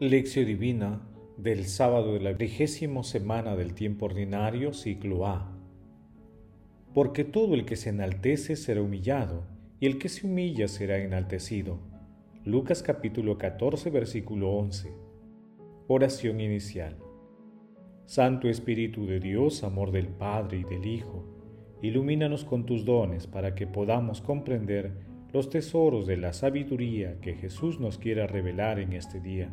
[0.00, 1.02] Lección Divina
[1.36, 5.52] del sábado de la vigésima semana del tiempo ordinario, ciclo A.
[6.94, 9.44] Porque todo el que se enaltece será humillado,
[9.78, 11.80] y el que se humilla será enaltecido.
[12.46, 14.90] Lucas capítulo 14, versículo 11.
[15.86, 16.96] Oración inicial.
[18.06, 21.26] Santo Espíritu de Dios, amor del Padre y del Hijo,
[21.82, 24.92] ilumínanos con tus dones para que podamos comprender
[25.34, 29.52] los tesoros de la sabiduría que Jesús nos quiera revelar en este día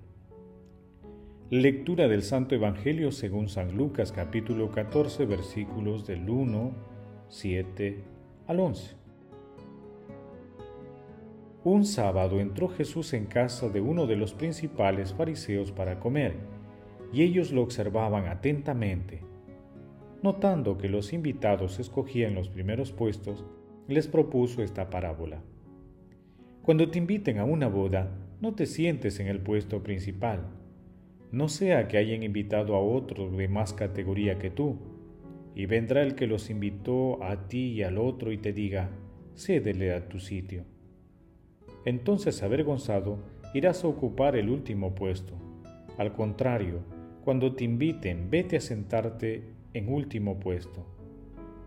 [1.51, 6.71] Lectura del Santo Evangelio según San Lucas capítulo 14 versículos del 1,
[7.27, 8.03] 7
[8.47, 8.95] al 11.
[11.65, 16.35] Un sábado entró Jesús en casa de uno de los principales fariseos para comer,
[17.11, 19.19] y ellos lo observaban atentamente.
[20.23, 23.43] Notando que los invitados escogían los primeros puestos,
[23.89, 25.41] les propuso esta parábola.
[26.61, 30.60] Cuando te inviten a una boda, no te sientes en el puesto principal
[31.31, 34.77] no sea que hayan invitado a otro de más categoría que tú,
[35.55, 38.89] y vendrá el que los invitó a ti y al otro y te diga,
[39.35, 40.63] cédele a tu sitio.
[41.85, 43.19] Entonces, avergonzado,
[43.53, 45.33] irás a ocupar el último puesto.
[45.97, 46.83] Al contrario,
[47.23, 50.85] cuando te inviten, vete a sentarte en último puesto,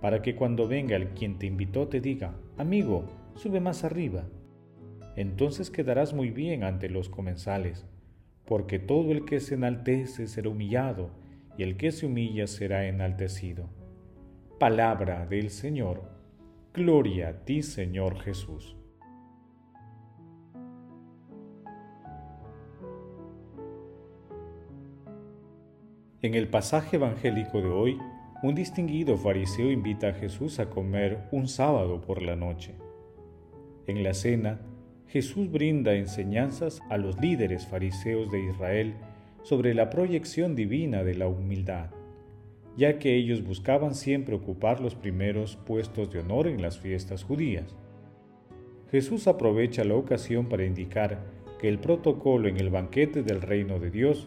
[0.00, 4.26] para que cuando venga el quien te invitó te diga, amigo, sube más arriba.
[5.16, 7.86] Entonces quedarás muy bien ante los comensales
[8.44, 11.10] porque todo el que se enaltece será humillado,
[11.56, 13.68] y el que se humilla será enaltecido.
[14.58, 16.02] Palabra del Señor.
[16.72, 18.76] Gloria a ti, Señor Jesús.
[26.22, 27.98] En el pasaje evangélico de hoy,
[28.42, 32.74] un distinguido fariseo invita a Jesús a comer un sábado por la noche.
[33.86, 34.60] En la cena,
[35.14, 38.94] Jesús brinda enseñanzas a los líderes fariseos de Israel
[39.44, 41.90] sobre la proyección divina de la humildad,
[42.76, 47.76] ya que ellos buscaban siempre ocupar los primeros puestos de honor en las fiestas judías.
[48.90, 51.20] Jesús aprovecha la ocasión para indicar
[51.60, 54.26] que el protocolo en el banquete del reino de Dios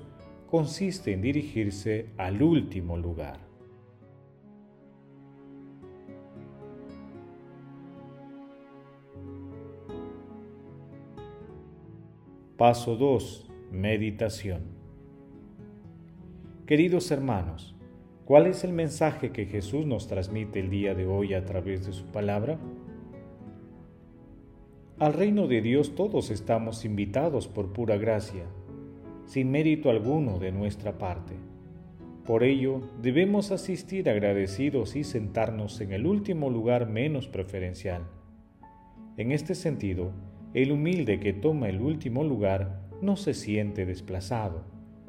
[0.50, 3.47] consiste en dirigirse al último lugar.
[12.58, 13.46] Paso 2.
[13.72, 14.64] Meditación.
[16.66, 17.76] Queridos hermanos,
[18.26, 21.94] ¿cuál es el mensaje que Jesús nos transmite el día de hoy a través de
[21.94, 22.58] su palabra?
[24.98, 28.46] Al reino de Dios todos estamos invitados por pura gracia,
[29.28, 31.36] sin mérito alguno de nuestra parte.
[32.26, 38.02] Por ello, debemos asistir agradecidos y sentarnos en el último lugar menos preferencial.
[39.16, 40.12] En este sentido,
[40.54, 44.64] el humilde que toma el último lugar no se siente desplazado.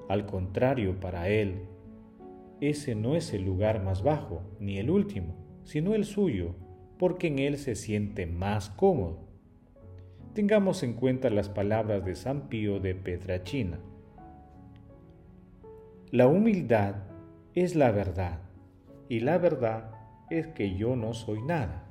[0.08, 1.62] Al contrario, para él,
[2.60, 5.34] ese no es el lugar más bajo, ni el último,
[5.64, 6.54] sino el suyo,
[6.98, 9.28] porque en él se siente más cómodo.
[10.34, 13.78] Tengamos en cuenta las palabras de San Pío de Petrachina.
[16.10, 16.96] La humildad
[17.54, 18.40] es la verdad,
[19.08, 19.92] y la verdad
[20.30, 21.84] es que yo no soy nada.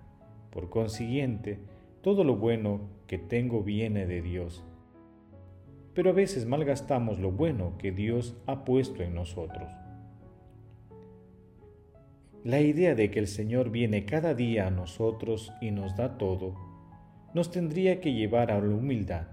[0.49, 1.59] Por consiguiente,
[2.01, 4.63] todo lo bueno que tengo viene de Dios.
[5.93, 9.71] Pero a veces malgastamos lo bueno que Dios ha puesto en nosotros.
[12.43, 16.53] La idea de que el Señor viene cada día a nosotros y nos da todo,
[17.33, 19.27] nos tendría que llevar a la humildad.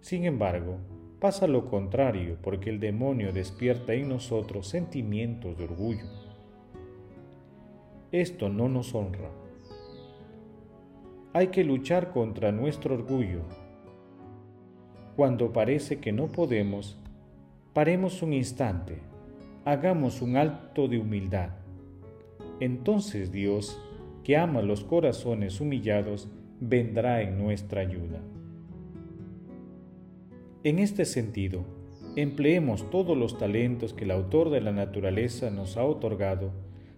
[0.00, 0.78] Sin embargo,
[1.20, 6.06] pasa lo contrario porque el demonio despierta en nosotros sentimientos de orgullo.
[8.10, 9.41] Esto no nos honra
[11.34, 13.40] hay que luchar contra nuestro orgullo.
[15.16, 16.98] Cuando parece que no podemos,
[17.72, 18.98] paremos un instante,
[19.64, 21.50] hagamos un acto de humildad.
[22.60, 23.80] Entonces Dios,
[24.24, 26.28] que ama los corazones humillados,
[26.60, 28.20] vendrá en nuestra ayuda.
[30.64, 31.64] En este sentido,
[32.14, 36.52] empleemos todos los talentos que el autor de la naturaleza nos ha otorgado,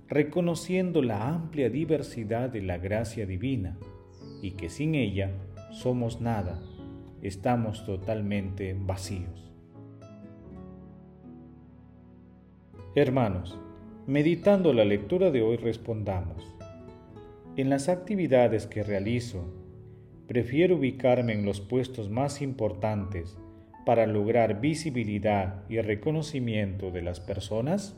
[0.08, 3.78] reconociendo la amplia diversidad de la gracia divina
[4.44, 5.30] y que sin ella
[5.70, 6.60] somos nada,
[7.22, 9.50] estamos totalmente vacíos.
[12.94, 13.58] Hermanos,
[14.06, 16.44] meditando la lectura de hoy respondamos.
[17.56, 19.46] En las actividades que realizo,
[20.26, 23.38] prefiero ubicarme en los puestos más importantes
[23.86, 27.96] para lograr visibilidad y reconocimiento de las personas?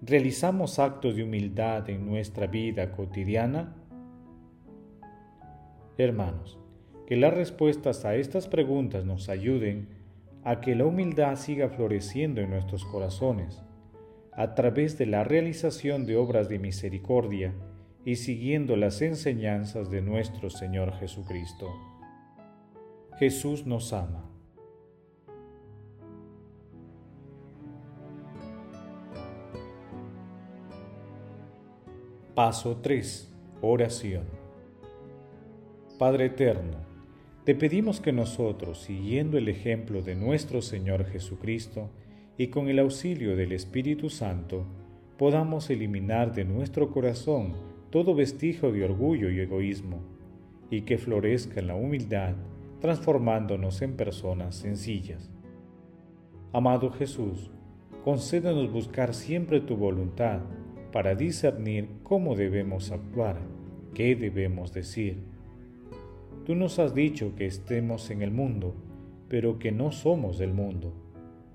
[0.00, 3.76] ¿Realizamos actos de humildad en nuestra vida cotidiana?
[6.02, 6.58] Hermanos,
[7.06, 9.88] que las respuestas a estas preguntas nos ayuden
[10.44, 13.62] a que la humildad siga floreciendo en nuestros corazones,
[14.32, 17.52] a través de la realización de obras de misericordia
[18.04, 21.68] y siguiendo las enseñanzas de nuestro Señor Jesucristo.
[23.18, 24.24] Jesús nos ama.
[32.34, 33.30] Paso 3.
[33.60, 34.39] Oración.
[36.00, 36.78] Padre Eterno,
[37.44, 41.90] te pedimos que nosotros, siguiendo el ejemplo de nuestro Señor Jesucristo
[42.38, 44.64] y con el auxilio del Espíritu Santo,
[45.18, 47.52] podamos eliminar de nuestro corazón
[47.90, 50.00] todo vestigio de orgullo y egoísmo,
[50.70, 52.32] y que florezca en la humildad,
[52.80, 55.30] transformándonos en personas sencillas.
[56.54, 57.50] Amado Jesús,
[58.04, 60.40] concédenos buscar siempre tu voluntad
[60.92, 63.36] para discernir cómo debemos actuar,
[63.92, 65.18] qué debemos decir
[66.44, 68.74] Tú nos has dicho que estemos en el mundo,
[69.28, 70.92] pero que no somos del mundo,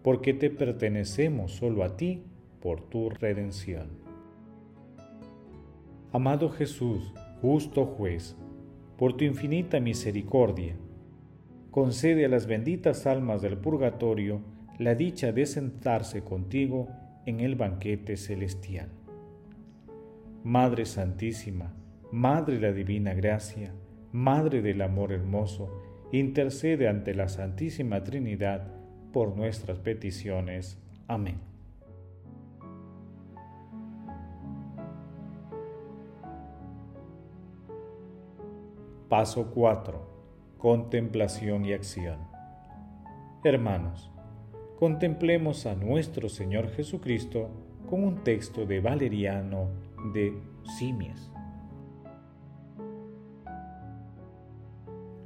[0.03, 2.23] porque te pertenecemos solo a ti
[2.61, 3.87] por tu redención.
[6.11, 8.37] Amado Jesús, justo juez,
[8.97, 10.75] por tu infinita misericordia,
[11.71, 14.39] concede a las benditas almas del purgatorio
[14.77, 16.88] la dicha de sentarse contigo
[17.25, 18.89] en el banquete celestial.
[20.43, 21.73] Madre Santísima,
[22.11, 23.73] Madre de la Divina Gracia,
[24.15, 25.67] Madre del Amor Hermoso,
[26.13, 28.65] intercede ante la Santísima Trinidad
[29.12, 30.81] por nuestras peticiones.
[31.06, 31.35] Amén.
[39.09, 40.07] Paso 4.
[40.59, 42.19] Contemplación y acción.
[43.44, 44.09] Hermanos,
[44.79, 47.50] contemplemos a nuestro Señor Jesucristo
[47.89, 49.67] con un texto de Valeriano
[50.13, 50.33] de
[50.77, 51.34] Simias.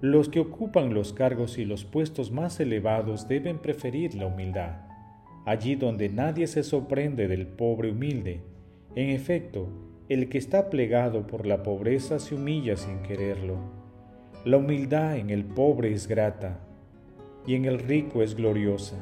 [0.01, 4.77] Los que ocupan los cargos y los puestos más elevados deben preferir la humildad,
[5.45, 8.41] allí donde nadie se sorprende del pobre humilde.
[8.95, 9.67] En efecto,
[10.07, 13.57] el que está plegado por la pobreza se humilla sin quererlo.
[14.45, 16.61] La humildad en el pobre es grata
[17.45, 18.95] y en el rico es gloriosa.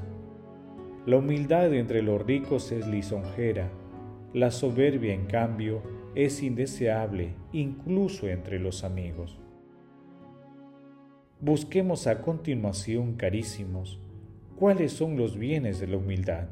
[1.06, 3.70] La humildad entre los ricos es lisonjera,
[4.34, 5.84] la soberbia en cambio
[6.16, 9.40] es indeseable incluso entre los amigos.
[11.39, 14.00] Busquemos a continuación, carísimos,
[14.56, 16.48] cuáles son los bienes de la humildad.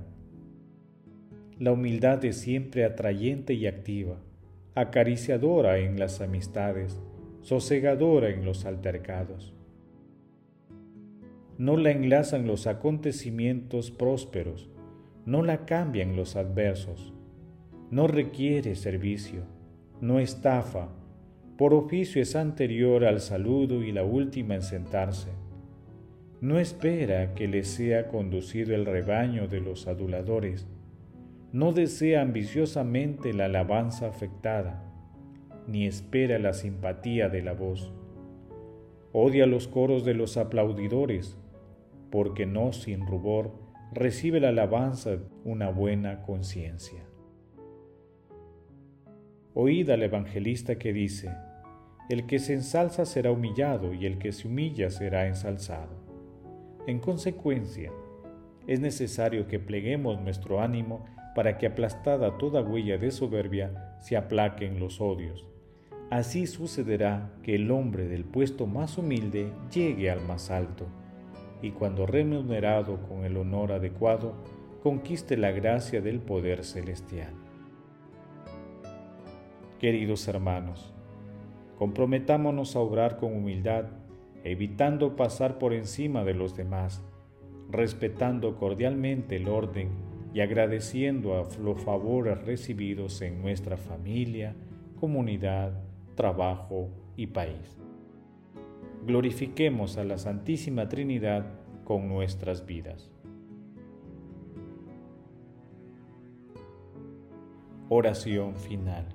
[1.57, 4.17] La humildad es siempre atrayente y activa,
[4.75, 6.99] acariciadora en las amistades,
[7.41, 9.55] sosegadora en los altercados.
[11.57, 14.69] No la enlazan los acontecimientos prósperos,
[15.25, 17.11] no la cambian los adversos,
[17.89, 19.45] no requiere servicio,
[19.99, 20.89] no estafa,
[21.57, 25.29] por oficio es anterior al saludo y la última en sentarse.
[26.41, 30.67] No espera que le sea conducido el rebaño de los aduladores,
[31.53, 34.83] no desea ambiciosamente la alabanza afectada,
[35.67, 37.93] ni espera la simpatía de la voz.
[39.13, 41.37] Odia los coros de los aplaudidores,
[42.11, 43.53] porque no sin rubor
[43.93, 47.05] recibe la alabanza una buena conciencia.
[49.53, 51.29] Oíd al evangelista que dice,
[52.09, 55.95] el que se ensalza será humillado y el que se humilla será ensalzado.
[56.85, 57.91] En consecuencia,
[58.67, 64.79] es necesario que pleguemos nuestro ánimo para que aplastada toda huella de soberbia se aplaquen
[64.79, 65.45] los odios.
[66.11, 70.85] Así sucederá que el hombre del puesto más humilde llegue al más alto,
[71.61, 74.35] y cuando remunerado con el honor adecuado,
[74.83, 77.33] conquiste la gracia del poder celestial.
[79.79, 80.94] Queridos hermanos,
[81.77, 83.85] comprometámonos a obrar con humildad,
[84.43, 87.03] evitando pasar por encima de los demás,
[87.69, 89.89] respetando cordialmente el orden
[90.33, 94.55] y agradeciendo a los favores recibidos en nuestra familia,
[94.99, 95.81] comunidad,
[96.15, 97.77] trabajo y país.
[99.05, 101.45] Glorifiquemos a la Santísima Trinidad
[101.83, 103.11] con nuestras vidas.
[107.87, 109.14] Oración final.